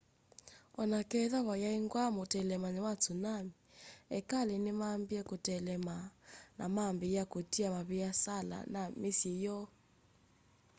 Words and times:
oneketha 0.81 1.39
vayaingwa 1.47 2.03
mutelemanyo 2.15 2.81
wa 2.87 2.93
tsunami 3.01 3.51
ekali 4.17 4.55
nimambie 4.63 5.21
kuteelema 5.29 5.97
na 6.57 6.65
mambiia 6.75 7.23
kutia 7.31 7.67
maviasala 7.77 8.57
na 8.73 8.81
misyi 9.01 9.33
yoo 9.45 9.67